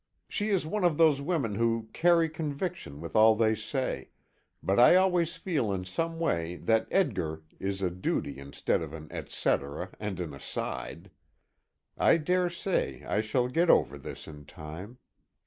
She 0.27 0.49
is 0.49 0.65
one 0.65 0.83
of 0.83 0.97
those 0.97 1.21
women 1.21 1.53
who 1.53 1.87
carry 1.93 2.27
conviction 2.27 3.01
with 3.01 3.15
all 3.15 3.35
they 3.35 3.53
say; 3.53 4.09
but 4.63 4.79
I 4.79 4.95
always 4.95 5.35
feel 5.35 5.71
in 5.71 5.85
some 5.85 6.19
way 6.19 6.55
that 6.55 6.87
Edgar 6.89 7.43
is 7.59 7.83
a 7.83 7.91
duty 7.91 8.39
instead 8.39 8.81
of 8.81 8.93
an 8.93 9.09
et 9.11 9.29
cetera 9.29 9.91
and 9.99 10.19
an 10.19 10.33
aside. 10.33 11.11
I 11.99 12.17
dare 12.17 12.49
say 12.49 13.03
I 13.03 13.21
shall 13.21 13.47
get 13.47 13.69
over 13.69 13.99
this 13.99 14.27
in 14.27 14.45
time. 14.45 14.97